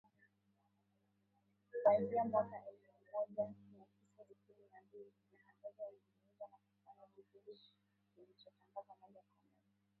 [1.83, 7.51] Kuanzia mwaka elfu moja mi tisa stini na mbili, matangazo yaligeuzwa na kufanywa kipindi
[8.15, 9.49] kilichotangazwa moja kwa moja